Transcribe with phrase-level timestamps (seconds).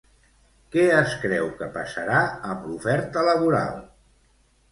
[0.75, 3.79] Què es creu que passarà amb l'oferta laboral?